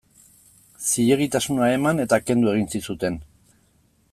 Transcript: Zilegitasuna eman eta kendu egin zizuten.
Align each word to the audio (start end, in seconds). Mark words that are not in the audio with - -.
Zilegitasuna 0.85 1.69
eman 1.75 2.03
eta 2.05 2.19
kendu 2.31 2.53
egin 2.55 2.67
zizuten. 2.77 3.21